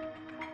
[0.00, 0.49] Thank you.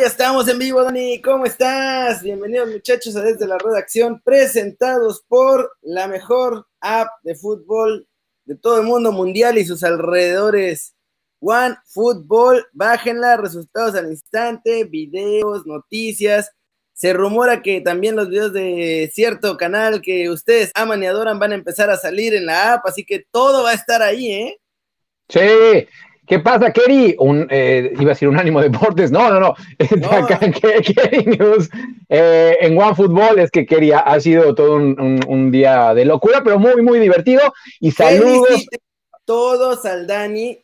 [0.00, 1.20] Ya estamos en vivo, Dani.
[1.20, 2.22] ¿Cómo estás?
[2.22, 8.08] Bienvenidos, muchachos, a Desde la Redacción, presentados por la mejor app de fútbol
[8.46, 10.94] de todo el mundo mundial y sus alrededores.
[11.40, 16.50] One Football, bájenla, resultados al instante, videos, noticias.
[16.94, 21.52] Se rumora que también los videos de cierto canal que ustedes aman y adoran van
[21.52, 24.60] a empezar a salir en la app, así que todo va a estar ahí, ¿eh?
[25.28, 25.86] Sí,
[26.30, 27.16] ¿Qué pasa, Kerry?
[27.18, 29.10] Un, eh, iba a decir un ánimo deportes.
[29.10, 29.56] No, no, no.
[30.12, 31.68] Acá en Kerry News,
[32.08, 36.82] eh, en OneFootball, es que Kerry ha, sido todo un, día de locura, pero muy,
[36.82, 37.52] muy divertido.
[37.80, 38.64] Y saludos.
[39.24, 40.56] Todos al Dani,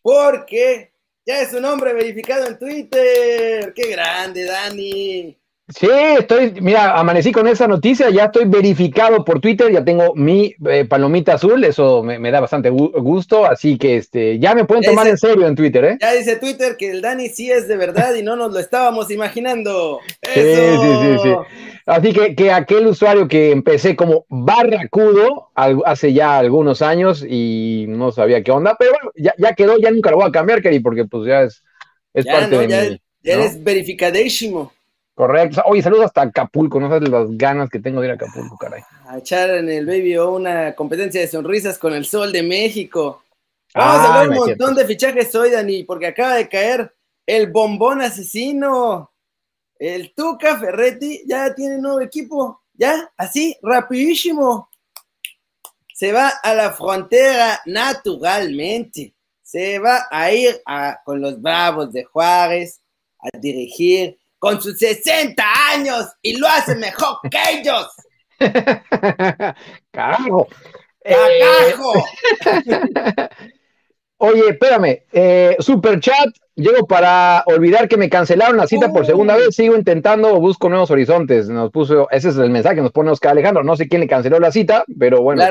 [0.00, 0.94] porque
[1.26, 3.74] ya es un hombre verificado en Twitter.
[3.74, 5.41] ¡Qué grande, Dani!
[5.68, 10.54] Sí, estoy, mira, amanecí con esa noticia, ya estoy verificado por Twitter, ya tengo mi
[10.68, 15.06] eh, palomita azul, eso me, da bastante gusto, así que este, ya me pueden tomar
[15.06, 15.98] en serio en Twitter, ¿eh?
[16.00, 19.10] Ya dice Twitter que el Dani sí es de verdad y no nos lo estábamos
[19.12, 20.00] imaginando.
[20.34, 21.34] Sí, sí, sí, sí.
[21.86, 28.10] Así que, que aquel usuario que empecé como barracudo hace ya algunos años y no
[28.10, 31.04] sabía qué onda, pero bueno, ya, quedó, ya nunca lo voy a cambiar, Keri, porque
[31.04, 31.62] pues ya es,
[32.14, 33.00] es parte de ya, mí.
[33.22, 34.72] Ya eres verificadísimo.
[35.22, 35.62] Correcto.
[35.66, 38.82] Oye, saludos hasta Acapulco, no sabes las ganas que tengo de ir a Acapulco, caray.
[39.06, 43.22] A echar en el Baby O una competencia de sonrisas con el sol de México.
[43.72, 46.92] Vamos a ver un montón de fichajes hoy, Dani, porque acaba de caer
[47.24, 49.12] el bombón asesino.
[49.78, 52.62] El Tuca Ferretti ya tiene nuevo equipo.
[52.74, 54.70] Ya, así, rapidísimo.
[55.94, 59.14] Se va a la frontera naturalmente.
[59.40, 60.60] Se va a ir
[61.04, 62.80] con los Bravos de Juárez
[63.20, 65.40] a dirigir con sus 60
[65.72, 67.86] años y lo hace mejor que ellos.
[69.92, 70.48] Carajo.
[71.04, 71.92] Carajo.
[74.16, 79.36] Oye, espérame, eh, super chat, llego para olvidar que me cancelaron la cita por segunda
[79.36, 83.12] vez, sigo intentando, busco nuevos horizontes, nos puso, ese es el mensaje que nos pone
[83.12, 85.44] Oscar Alejandro, no sé quién le canceló la cita, pero bueno.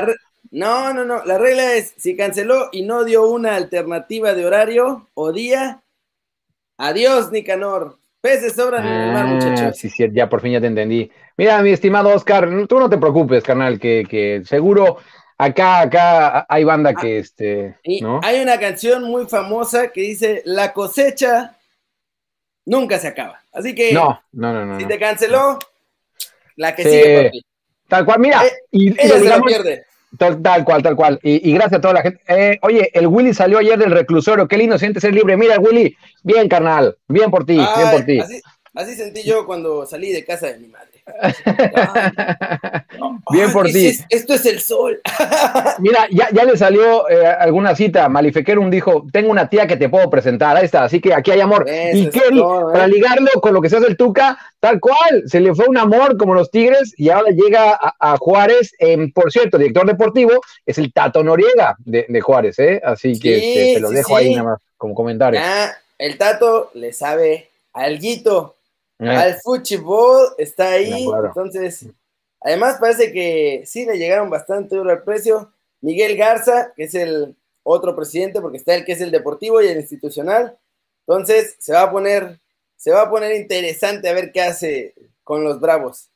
[0.50, 5.08] no, no, no, la regla es, si canceló y no dio una alternativa de horario
[5.14, 5.82] o día,
[6.76, 9.76] adiós, Nicanor, Peces sobran en el mar, muchachos.
[9.76, 11.10] Sí, sí, ya por fin ya te entendí.
[11.36, 14.98] Mira, mi estimado Oscar, tú no te preocupes, carnal, que, seguro
[15.36, 17.76] acá, acá hay banda ah, que este.
[18.00, 18.20] ¿no?
[18.22, 21.56] Hay una canción muy famosa que dice La cosecha
[22.64, 23.40] nunca se acaba.
[23.52, 25.58] Así que no, no, no, no si te canceló,
[26.54, 27.40] la que sigue por
[27.88, 29.84] Tal cual, mira, eh, y, ella se la pierde.
[30.18, 31.18] Tal, cual, tal cual.
[31.22, 32.20] Y, gracias a toda la gente.
[32.28, 34.46] Eh, oye, el Willy salió ayer del reclusorio.
[34.46, 35.36] Qué lindo siente ser libre.
[35.36, 36.96] Mira, Willy, bien, carnal.
[37.08, 38.20] Bien por ti, bien por ti.
[38.74, 40.91] Así, sentí yo cuando salí de casa de mi madre.
[43.32, 43.98] bien por ti.
[44.08, 45.00] esto es el sol.
[45.78, 48.08] Mira, ya, ya le salió eh, alguna cita.
[48.08, 50.56] Malifequerum dijo: Tengo una tía que te puedo presentar.
[50.56, 50.84] Ahí está.
[50.84, 51.66] Así que aquí hay amor.
[51.68, 52.42] y Kelly,
[52.72, 52.88] para ¿eh?
[52.88, 56.16] ligarlo con lo que se hace el Tuca, Tal cual, se le fue un amor
[56.16, 58.72] como los Tigres y ahora llega a, Juárez.
[59.12, 62.80] por cierto, el director deportivo es el Tato Noriega de, Juárez, ¿eh?
[62.84, 65.40] Así que este, se lo dejo ahí nada más como comentario.
[65.98, 68.54] el Tato le sabe alguito.
[68.98, 71.06] Al fútbol, está ahí.
[71.24, 71.86] Entonces,
[72.40, 75.52] además parece que sí le llegaron bastante duro al precio.
[75.80, 79.68] Miguel Garza, que es el otro presidente, porque está el que es el deportivo y
[79.68, 80.56] el institucional.
[81.06, 82.38] Entonces, se va a poner
[82.82, 86.10] se va a poner interesante a ver qué hace con los Bravos.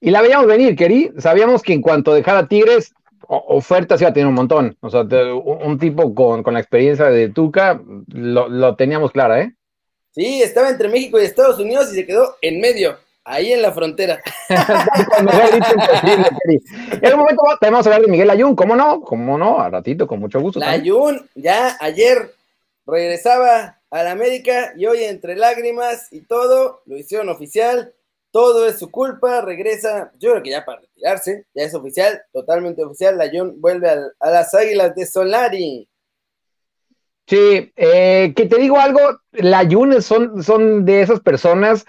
[0.00, 1.12] Y la veíamos venir, Keri.
[1.18, 2.92] Sabíamos que en cuanto dejara Tigres,
[3.28, 4.76] ofertas iba a tener un montón.
[4.80, 9.54] O sea, un tipo con, la experiencia de Tuca, lo, teníamos clara, ¿eh?
[10.12, 13.72] Sí, estaba entre México y Estados Unidos y se quedó en medio, ahí en la
[13.72, 14.22] frontera.
[14.48, 14.58] en
[17.12, 19.00] un momento tenemos que hablar de Miguel Ayun, ¿cómo no?
[19.00, 19.58] ¿Cómo no?
[19.58, 20.60] A ratito, con mucho gusto.
[20.62, 22.34] Ayun ya ayer
[22.86, 27.94] regresaba al América y hoy entre lágrimas y todo, lo hicieron oficial,
[28.32, 32.82] todo es su culpa, regresa, yo creo que ya para retirarse, ya es oficial, totalmente
[32.82, 35.88] oficial, la John vuelve a las Águilas de Solari.
[37.26, 39.00] Sí, eh, que te digo algo,
[39.32, 41.86] la Jun son, son de esas personas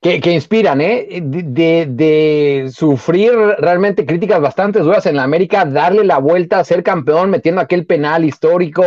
[0.00, 1.20] que, inspiran, ¿eh?
[1.22, 6.82] De, de, sufrir realmente críticas bastante duras en la América, darle la vuelta a ser
[6.82, 8.82] campeón, metiendo aquel penal histórico,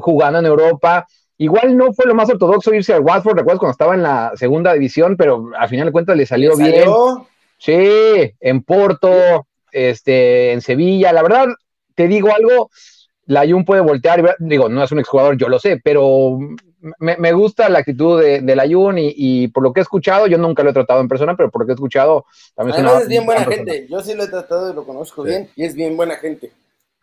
[0.00, 1.06] jugando en Europa,
[1.42, 4.72] Igual no fue lo más ortodoxo irse al Watford, recuerdas cuando estaba en la segunda
[4.74, 6.88] división, pero al final de cuentas le salió, bien.
[7.58, 11.12] Sí, en Porto, este, en Sevilla.
[11.12, 11.46] La verdad,
[11.96, 12.70] te digo algo,
[13.26, 16.38] la Jun puede voltear, digo, no es un exjugador, yo lo sé, pero
[16.98, 20.38] me, gusta la actitud de, de la Jun y, por lo que he escuchado, yo
[20.38, 23.00] nunca lo he tratado en persona, pero por lo que he escuchado, también es, una,
[23.00, 23.86] es bien buena gente.
[23.88, 26.52] Yo sí lo he tratado y lo conozco bien y es bien buena gente.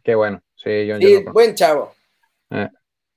[0.04, 1.94] Qué bueno, sí, yo, sí, buen chavo.
[2.51, 2.68] Eh.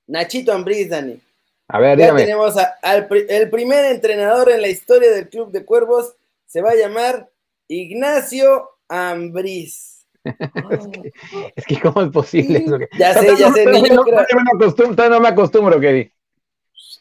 [0.07, 1.19] Nachito Ambriz, Dani.
[1.67, 6.15] A ver, ya tenemos al el primer entrenador en la historia del Club de Cuervos,
[6.45, 7.29] se va a llamar
[7.67, 9.92] Ignacio Ambriz.
[11.55, 12.77] es, que, ¿cómo es posible eso?
[12.97, 13.65] Ya sé, ya sé.
[13.65, 16.11] No, no, me acostumbro, Kevin.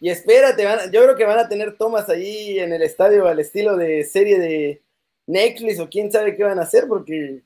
[0.01, 3.77] Y espérate, yo creo que van a tener tomas ahí en el estadio al estilo
[3.77, 4.83] de serie de
[5.27, 7.43] Netflix o quién sabe qué van a hacer, porque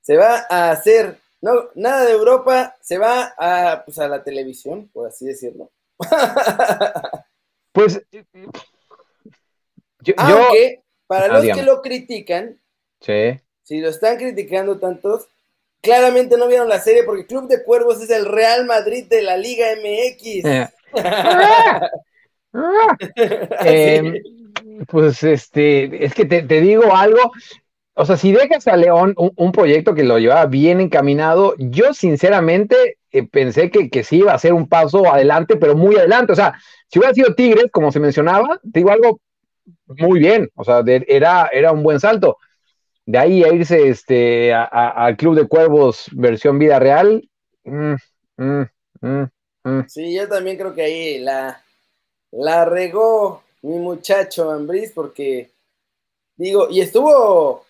[0.00, 4.88] se va a hacer, no, nada de Europa, se va a, pues, a la televisión,
[4.92, 5.72] por así decirlo.
[7.72, 8.00] pues
[10.00, 12.60] yo, Aunque, para los que lo critican,
[13.00, 15.26] sí si lo están criticando tantos,
[15.80, 19.36] claramente no vieron la serie porque Club de Cuervos es el Real Madrid de la
[19.36, 20.44] Liga MX.
[20.44, 20.68] Eh.
[23.64, 24.22] Em,
[24.88, 27.32] pues este, es que te, digo algo,
[27.94, 32.98] o sea, si dejas a León un, proyecto que lo llevaba bien encaminado, yo sinceramente
[33.10, 36.32] eh, pensé que, que, sí iba a ser un paso adelante, pero muy adelante.
[36.32, 36.54] O sea,
[36.88, 39.20] si hubiera sido Tigres, como se mencionaba, te digo algo
[39.86, 42.38] muy bien, o sea, era, era un buen salto
[43.06, 47.28] de ahí a irse este, al Club de Cuervos versión vida real.
[47.64, 47.94] Mm,
[48.36, 48.62] mm,
[49.00, 51.60] mm, sí, yo también creo que ahí la,
[52.30, 55.50] la regó mi muchacho Ambris porque
[56.36, 57.64] digo, y estuvo,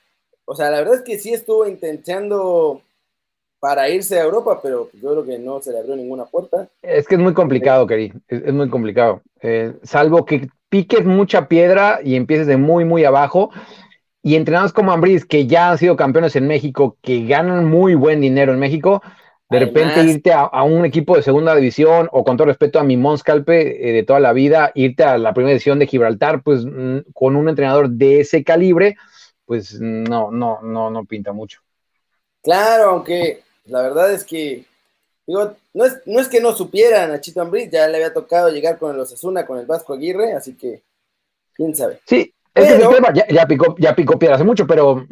[0.44, 2.82] o sea, la verdad es que sí estuvo intentando
[3.60, 6.68] para irse a Europa, pero yo creo que no se le abrió ninguna puerta.
[6.82, 9.22] Es que es muy complicado, Keri, es, muy complicado.
[9.40, 13.50] Eh, salvo que piques mucha piedra y empieces de muy, muy abajo
[14.24, 18.22] y entrenados como Ambris, que ya han sido campeones en México, que ganan muy buen
[18.22, 19.02] dinero en México,
[19.50, 22.96] de repente irte a, un equipo de segunda división o con todo respeto a mi
[22.96, 27.00] Monscalpe eh, de toda la vida, irte a la primera división de Gibraltar, pues mm,
[27.12, 28.96] con un entrenador de ese calibre,
[29.44, 31.60] pues no, no, no, no pinta mucho.
[32.42, 34.64] Claro, aunque la verdad es que,
[35.26, 38.48] digo, no es, no es que no supieran a Chito Ambris, ya le había tocado
[38.48, 40.82] llegar con el Osasuna, con el Vasco Aguirre, así que,
[41.52, 42.00] quién sabe.
[42.06, 45.06] Sí, ya, ya, picó, ya picó piedra hace mucho, pero.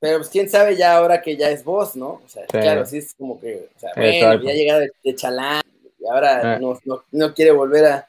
[0.00, 2.20] Pero pues quién sabe ya ahora que ya es vos, ¿no?
[2.24, 5.62] O sea, claro, sí es como que, o sea, bueno, ya llega de, chalán
[6.00, 6.60] y ahora eh.
[7.12, 8.08] no, quiere volver a,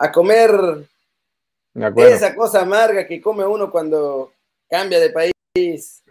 [0.00, 0.50] a comer
[1.96, 4.32] esa cosa amarga que come uno cuando
[4.68, 6.02] cambia de país.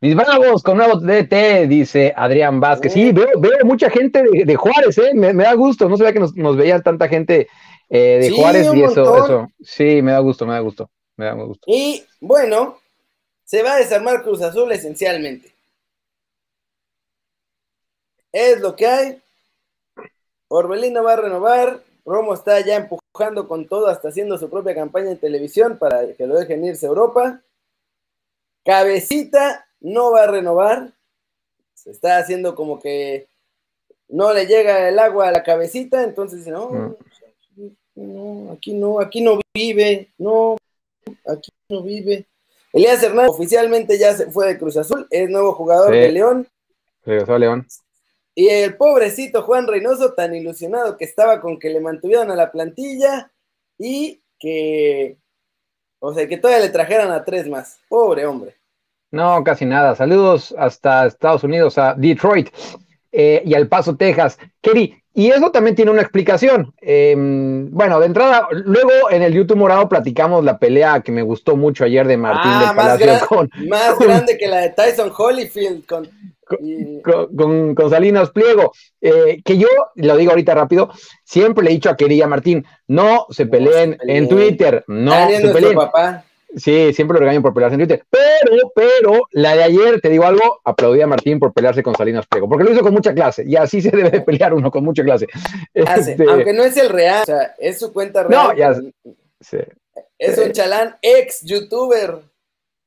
[0.00, 2.92] Mis bravos con nuevo DT, dice Adrián Vázquez.
[2.92, 5.12] Sí, veo, veo mucha gente de, Juárez, ¿eh?
[5.14, 5.88] Me, da gusto.
[5.88, 7.48] No sabía que nos, nos veían tanta gente
[7.88, 11.32] eh, de Juárez y eso, eso, sí, me da gusto, me da gusto, me da
[11.34, 11.64] gusto.
[11.66, 12.78] Y bueno,
[13.44, 15.54] se va a desarmar Cruz Azul esencialmente.
[18.32, 19.22] Es lo que hay.
[20.48, 21.82] Orbelino va a renovar.
[22.04, 26.26] Romo está ya empujando con todo, hasta haciendo su propia campaña en televisión para que
[26.26, 27.40] lo dejen irse a Europa.
[28.64, 30.92] Cabecita no va a renovar.
[31.74, 33.28] Se está haciendo como que
[34.08, 36.96] no le llega el agua a la cabecita, entonces no, mm
[37.96, 40.56] no, aquí no, aquí no vive, no,
[41.26, 42.26] aquí no vive.
[42.72, 46.46] Elías Hernández oficialmente ya se fue de Cruz Azul, es nuevo jugador de León.
[47.04, 47.66] Regresó León.
[48.34, 52.52] Y el pobrecito Juan Reynoso, tan ilusionado que estaba con que le mantuvieran a la
[52.52, 53.32] plantilla
[53.78, 55.16] y que,
[55.98, 57.78] o sea, que todavía le trajeran a tres más.
[57.88, 58.54] Pobre hombre.
[59.10, 59.94] No, casi nada.
[59.94, 62.50] Saludos hasta Estados Unidos, a Detroit
[63.18, 64.38] eh, y al Paso, Texas.
[64.60, 66.74] Kerry, y eso también tiene una explicación.
[66.82, 71.56] Em, bueno, de entrada, luego en el YouTube Morado platicamos la pelea que me gustó
[71.56, 75.86] mucho ayer de Martín ah, de Palacio con, Más grande que la de Tyson Holyfield
[75.86, 76.06] con,
[77.74, 78.72] con, Salinas Pliego.
[79.00, 80.90] Eh, que yo, lo digo ahorita rápido,
[81.24, 85.76] siempre le he dicho a Querida Martín, no se peleen, en Twitter, no se peleen.
[85.76, 86.26] Papá.
[86.56, 88.04] Sí, siempre lo regaño por pelearse en Twitter.
[88.08, 92.26] Pero, pero, la de ayer, te digo algo, aplaudí a Martín por pelearse con Salinas
[92.26, 94.82] Pliego, porque lo hizo con mucha clase, y así se debe de pelear uno con
[94.82, 95.26] mucha clase.
[95.74, 98.48] Este, aunque no es el real, o sea, es su cuenta real.
[98.48, 98.74] No, ya.
[99.40, 99.58] Sí.
[100.18, 102.20] Es un chalán ex youtuber.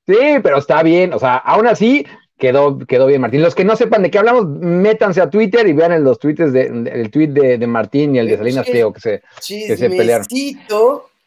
[0.08, 2.08] Sí, pero está bien, o sea, aún así
[2.40, 3.44] quedó, quedó bien Martín.
[3.44, 6.52] Los que no sepan de qué hablamos, métanse a Twitter y vean en los tweets
[6.52, 10.26] de, el tweet de, Martín y el de Salinas Pliego que se, que se pelearon.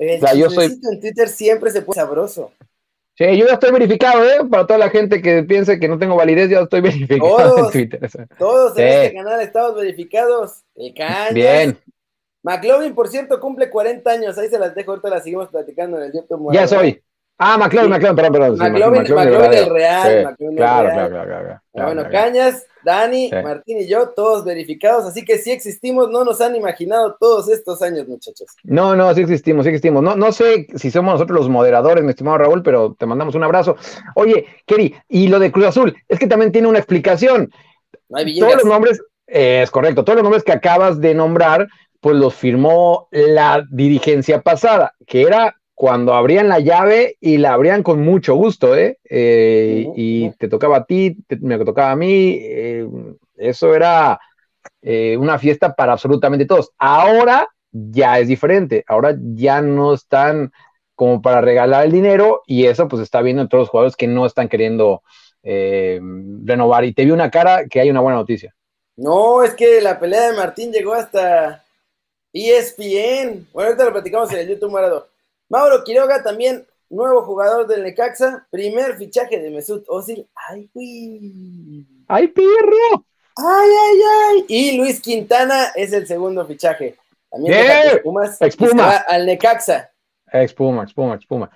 [0.03, 0.67] El yo soy...
[0.67, 2.53] en Twitter siempre se pone sabroso.
[3.15, 4.39] Sí, yo ya estoy verificado, ¿eh?
[4.51, 8.11] Para toda la gente que piense que no tengo validez, ya estoy verificado en Twitter.
[8.39, 10.63] Todos en este canal estamos verificados.
[10.75, 11.79] El Bien.
[12.43, 14.39] McLovin, por cierto, cumple 40 años.
[14.39, 16.53] Ahí se las dejo, ahorita las seguimos platicando en el YouTube.
[16.53, 17.01] Ya soy.
[17.39, 18.59] Ah, McLovin, McLovin, perdón, perdón.
[18.59, 20.37] McLovin, McLovin, del Real.
[20.37, 25.05] claro, Claro, claro, claro, Bueno, Cañas, Dani, Martín y yo, todos verificados.
[25.05, 28.49] Así que sí existimos, no nos han imaginado todos estos años, muchachos.
[28.65, 30.03] No, no, sí existimos, sí existimos.
[30.03, 33.45] No, no sé si somos nosotros los moderadores, mi estimado Raúl, pero te mandamos un
[33.45, 33.77] abrazo.
[34.15, 37.51] Oye, Keri, y lo de Cruz Azul, es que también tiene una explicación.
[38.09, 41.69] todos los nombres, es correcto, todos los nombres que acabas de nombrar
[42.03, 47.83] pues los firmó la dirigencia pasada, que era cuando abrían la llave y la abrían
[47.83, 49.01] con mucho gusto, ¿eh?
[49.11, 52.89] eh y te tocaba a ti, me tocaba a mí, eh,
[53.35, 54.21] eso era
[54.81, 56.71] eh, una fiesta para absolutamente todos.
[56.79, 60.53] Ahora ya es diferente, ahora ya no están
[60.95, 64.07] como para regalar el dinero y eso pues está viendo en todos los jugadores que
[64.07, 65.03] no están queriendo
[65.43, 66.85] renovar.
[66.85, 68.55] Y te vi una cara que hay una buena noticia.
[68.95, 71.65] No, es que la pelea de Martín llegó hasta
[72.33, 73.49] ESPN.
[73.53, 75.12] Bueno, ahorita lo platicamos en el YouTube Morado.
[75.53, 80.27] Mauro Quiroga también, nuevo jugador del Necaxa, primer fichaje de Mesut Özil.
[80.35, 81.87] ¡Ay, güey!
[82.09, 83.05] ¡Ay, perro!
[83.37, 84.45] ¡Ay, ay, ay!
[84.49, 86.97] Y Luis Quintana es el segundo fichaje.
[87.31, 88.01] También ¡Eh!
[88.03, 88.97] Pumas, Expuma.
[88.97, 89.91] al Necaxa.
[90.33, 91.51] Expuma, expuma, expuma.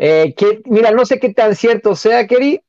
[0.00, 2.60] Eh, que, mira, no sé qué tan cierto sea, Keri,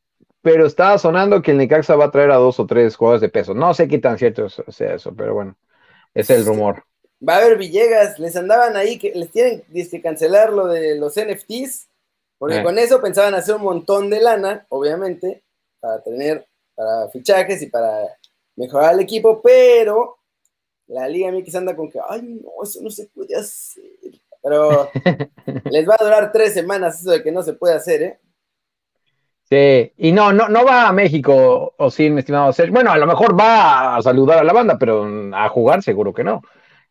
[0.43, 3.29] pero estaba sonando que el Necaxa va a traer a dos o tres jugadores de
[3.29, 3.55] peso.
[3.55, 5.57] No sé qué tan cierto sea eso, pero bueno,
[6.13, 6.83] es el rumor
[7.27, 11.15] va a haber Villegas, les andaban ahí, que les tienen que cancelar lo de los
[11.15, 11.87] NFTs,
[12.37, 12.63] porque eh.
[12.63, 15.43] con eso pensaban hacer un montón de lana, obviamente,
[15.79, 18.07] para tener, para fichajes y para
[18.55, 20.17] mejorar el equipo, pero
[20.87, 23.83] la Liga MX anda con que, ay, no, eso no se puede hacer.
[24.41, 24.89] Pero
[25.71, 28.19] les va a durar tres semanas eso de que no se puede hacer, ¿eh?
[29.43, 32.73] Sí, y no, no, no va a México, o sí, mi estimado Sergio.
[32.73, 36.23] Bueno, a lo mejor va a saludar a la banda, pero a jugar seguro que
[36.23, 36.43] no.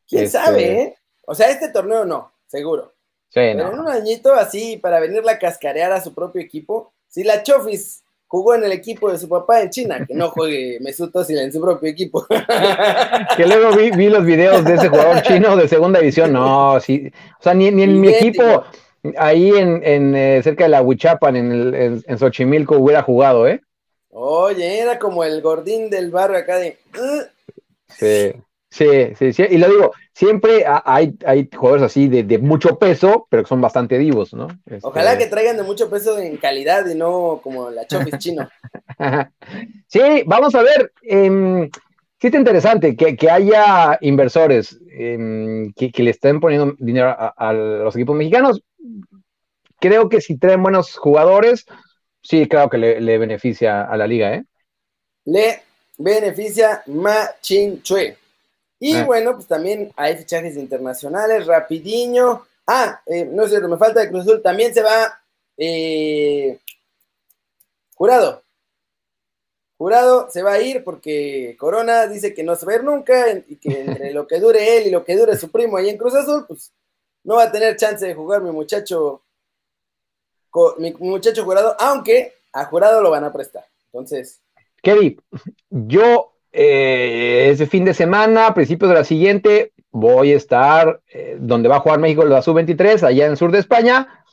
[0.08, 0.94] ¿Quién este, sabe, eh?
[1.26, 2.94] O sea, este torneo no, seguro.
[3.28, 7.22] Sí, Pero en un añito así, para venirla a cascarear a su propio equipo, si
[7.22, 11.14] la Chofis jugó en el equipo de su papá en China, que no juegue Mesut
[11.14, 12.26] Özil en su propio equipo.
[13.36, 17.42] que luego vi, los videos de ese jugador chino de segunda división, no, sí, o
[17.42, 18.64] sea, ni, en mi equipo,
[19.18, 23.60] ahí en, eh, cerca de la Huichapan, en, el, en, Xochimilco, hubiera jugado, ¿eh?
[24.10, 26.78] Oye, era como el gordín del barrio acá de...
[27.90, 28.32] Sí.
[28.78, 33.42] Sí, sí, sí, y lo digo, siempre hay, hay jugadores así de, mucho peso, pero
[33.42, 34.47] que son bastante divos, ¿no?
[34.82, 38.49] Ojalá este que traigan de mucho peso en calidad y no como la Chofis chino.
[39.88, 41.68] sí, vamos a ver, eh,
[42.20, 48.14] sí está interesante que, haya inversores em, que, le estén poniendo dinero a, los equipos
[48.14, 48.62] mexicanos.
[49.80, 51.66] Creo que si traen buenos jugadores,
[52.23, 54.44] sí, creo que le, le beneficia a la liga, ¿eh?
[55.25, 55.62] Le
[55.99, 58.27] beneficia Machinchue.
[58.80, 59.04] Y ah.
[59.04, 62.47] bueno, pues también hay fichajes internacionales, rapidiño.
[62.66, 64.42] Ah, eh, no es cierto, me falta de Cruz Azul.
[64.42, 65.20] También se va
[65.56, 66.61] eh,
[67.94, 68.44] Jurado.
[69.76, 73.30] Jurado se va a ir porque Corona dice que no se va a ir nunca
[73.30, 75.99] y que entre lo que dure él y lo que dure su primo ahí en
[75.99, 76.73] Cruz Azul, pues
[77.25, 79.23] no va a tener chance de jugar mi muchacho,
[80.78, 83.66] mi muchacho Jurado, aunque a Jurado lo van a prestar.
[83.87, 84.40] Entonces.
[84.82, 85.20] Kevin,
[85.70, 91.69] yo eh, ese fin de semana, principios de la siguiente, voy a estar eh, donde
[91.69, 94.25] va a jugar México la sub-23, allá en el sur de España.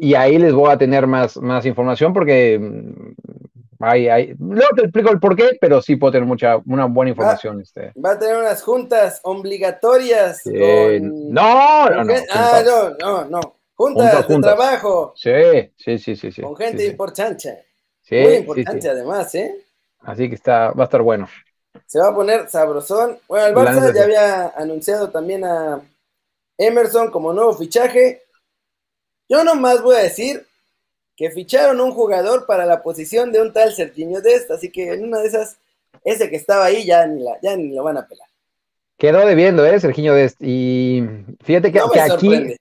[0.00, 3.12] Y, ahí les voy a tener más, más información porque mm,
[3.78, 7.58] hay, no te explico el por qué, pero sí puedo tener mucha, una buena información.
[7.58, 7.92] Va, este.
[8.00, 10.42] va a tener unas juntas obligatorias.
[10.46, 13.40] No, no, no, ah, no, no, no.
[13.74, 15.12] Juntas, de trabajo.
[15.16, 15.30] Sí,
[15.76, 16.42] sí, sí, sí.
[16.42, 17.66] Con gente importante.
[18.10, 19.54] Muy importante además, ¿eh?
[20.04, 21.28] Así que está, va a estar bueno.
[21.86, 23.18] Se va a poner sabrosón.
[23.28, 25.80] Bueno, el Barça ya había anunciado también a
[26.58, 28.22] Emerson como nuevo fichaje.
[29.28, 30.46] Yo nomás voy a decir
[31.16, 35.04] que ficharon un jugador para la posición de un tal Serginho Dest, así que en
[35.04, 35.56] una de esas,
[36.04, 38.28] ese que estaba ahí ya ni, la, ya ni lo van a pelar.
[38.98, 39.78] Quedó debiendo, ¿eh?
[39.80, 40.36] Serginho Dest.
[40.40, 41.02] Y
[41.42, 42.56] fíjate que, que aquí.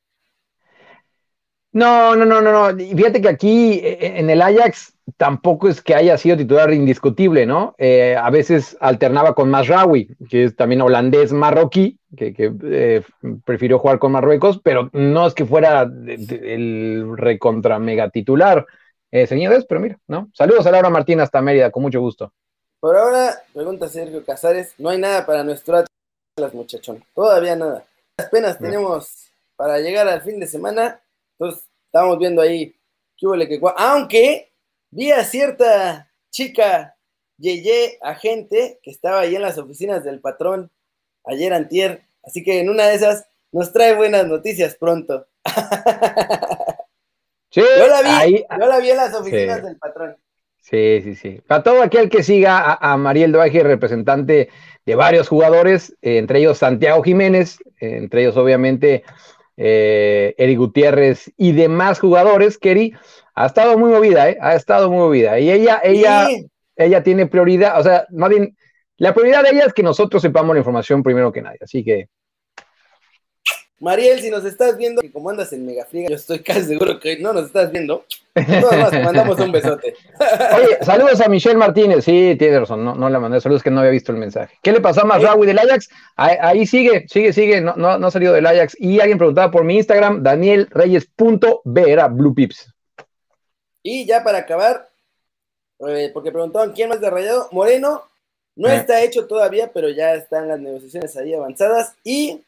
[1.74, 2.78] No, no, no, no, no.
[2.78, 7.46] Fíjate que aquí e, e, en el Ajax tampoco es que haya sido titular indiscutible,
[7.46, 7.76] ¿no?
[7.78, 13.04] Eh, a veces alternaba con Masraoui, que es también holandés marroquí, que, eh,
[13.46, 18.66] prefirió jugar con Marruecos, pero no es que fuera el recontra mega titular.
[19.12, 20.30] Eh, señores, pero mira, ¿no?
[20.34, 22.34] Saludos a Laura Martín hasta Mérida, con mucho gusto.
[22.80, 27.04] Por ahora, pregunta Sergio Casares, no hay nada para nuestro Atlas, muchachón.
[27.14, 27.86] Todavía nada.
[28.18, 31.02] Apenas tenemos para llegar al fin de semana,
[31.38, 32.74] entonces estamos viendo ahí
[33.18, 34.51] qué huele que aunque
[34.92, 36.96] Vi a cierta chica
[37.38, 40.70] Yeye agente que estaba ahí en las oficinas del patrón
[41.26, 45.28] ayer antier Así que en una de esas nos trae buenas noticias pronto.
[47.52, 50.18] yo, la vi, yo la vi en las oficinas del patrón.
[50.62, 51.42] Sí, sí, sí.
[51.48, 54.50] Para todo aquel que siga a, Mariel Doaje, representante
[54.86, 59.04] de varios jugadores, eh, entre ellos Santiago Jiménez, eh, entre ellos obviamente
[59.58, 62.94] eh, Eric Gutiérrez y demás jugadores, Keri,
[63.36, 64.38] ha estado muy movida, ¿eh?
[64.42, 65.40] Ha estado muy movida.
[65.40, 66.28] Y ella, ella,
[66.76, 68.56] ella tiene prioridad, o sea, más bien,
[68.98, 71.60] la prioridad de ella es que nosotros sepamos la información primero que nadie.
[71.62, 72.08] Así que
[73.82, 77.34] Mariel, si nos estás viendo, como andas en Megafriga, yo estoy casi seguro que no
[77.34, 78.06] nos estás viendo.
[78.36, 79.96] Más te mandamos un besote.
[80.56, 82.06] Oye, saludos a Michelle Martínez.
[82.06, 83.42] Sí, tiene razón, no, no la mandé.
[83.42, 84.54] Saludos que no había visto el mensaje.
[84.62, 85.90] ¿Qué le pasó a más Raúl del Ajax?
[86.16, 87.60] Ahí, sigue, sigue, sigue.
[87.60, 88.78] No, no, no, ha salido del Ajax.
[88.80, 92.72] Y alguien preguntaba por mi Instagram, danielreyes.b, era Blue Pips.
[93.84, 94.90] Y ya para acabar,
[95.88, 98.04] eh, porque preguntaban quién más de Rayado, Moreno.
[98.56, 98.76] No eh.
[98.76, 101.96] está hecho todavía, pero ya están las negociaciones ahí avanzadas.
[102.04, 102.44] Y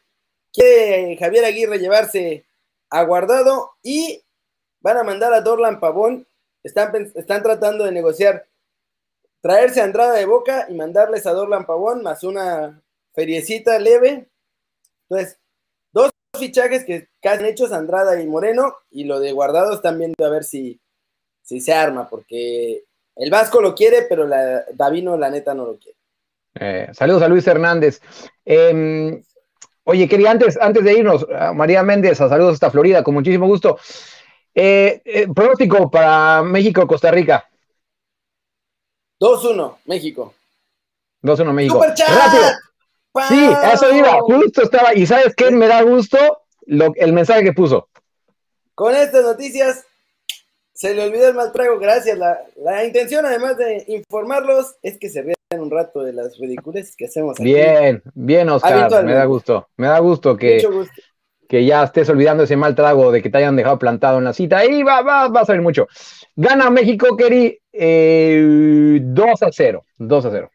[0.52, 2.44] quiere Javier Aguirre llevarse
[2.90, 4.22] a Guardado y
[4.80, 6.26] van a mandar a Dorlan Pavón.
[6.62, 8.46] Están, están tratando de negociar
[9.44, 12.80] traerse a Andrada de Boca y mandarles a Dorlan Pavón más una
[13.12, 14.26] feriecita leve.
[15.02, 15.38] Entonces,
[15.92, 20.24] dos fichajes que casi han hechos, Andrada y Moreno, y lo de Guardado están viendo
[20.24, 20.80] a ver si,
[21.44, 22.82] si se arma, porque
[23.14, 25.96] el Vasco lo quiere, pero la, Davino la neta no lo quiere.
[26.56, 28.00] Eh, saludos a Luis Hernández.
[28.44, 29.22] Eh,
[29.86, 33.78] Oye, quería antes, antes de irnos, María Méndez, a saludos hasta Florida, con muchísimo gusto.
[34.54, 37.48] Eh, eh, pronóstico para México-Costa Rica.
[39.20, 40.34] 2-1, México.
[41.22, 41.84] 2-1, México.
[41.84, 42.44] ¡Rápido!
[43.28, 44.94] Sí, eso iba, justo estaba.
[44.94, 45.50] ¿Y sabes qué?
[45.50, 46.18] Me da gusto
[46.66, 47.88] el mensaje que puso.
[48.74, 49.86] Con estas noticias,
[50.74, 52.18] se le olvidó el mal trago, gracias.
[52.18, 56.96] La, la intención, además de informarlos, es que se vea un rato de las ridiculeces
[56.96, 57.44] que hacemos aquí.
[57.44, 59.04] Bien, bien, Oscar.
[59.04, 59.68] Me da gusto.
[59.76, 60.66] Me da gusto que,
[61.48, 64.32] que ya estés olvidando ese mal trago de que te hayan dejado plantado en la
[64.32, 64.64] cita.
[64.64, 65.86] Y va, va, va a salir mucho.
[66.34, 69.84] Gana México, Keri, eh, 2 a 0.
[69.98, 70.50] 2 a 0.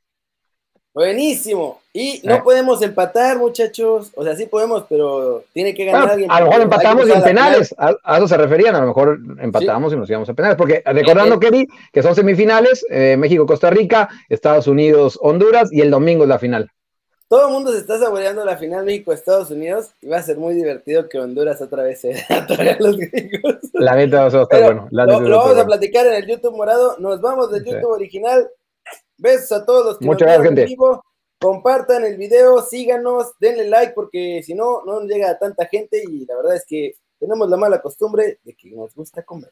[0.99, 1.79] Buenísimo.
[1.93, 2.41] Y no eh.
[2.43, 4.11] podemos empatar, muchachos.
[4.15, 6.29] O sea, sí podemos, pero tiene que ganar alguien.
[6.29, 7.73] A lo mejor empatamos en penales.
[7.77, 8.75] A, eso se referían.
[8.75, 10.57] A lo mejor empatamos y nos íbamos a penales.
[10.57, 16.23] Porque recordando, eh, Kelly, que son semifinales: eh, México-Costa Rica, Estados Unidos-Honduras y el domingo
[16.23, 16.69] es la final.
[17.29, 20.53] Todo el mundo se está saboreando la final México-Estados Unidos y va a ser muy
[20.53, 23.55] divertido que Honduras otra vez se a los gringos.
[23.71, 24.89] La neta va a estar bueno.
[24.91, 26.97] lo, vamos a platicar en el YouTube morado.
[26.99, 28.49] Nos vamos del YouTube original.
[29.19, 31.03] Besos a todos los que Muchas nos gracias, vivo.
[31.39, 36.25] Compartan el video, síganos, denle like porque si no, no llega a tanta gente y
[36.25, 39.51] la verdad es que tenemos la mala costumbre de que nos gusta comer.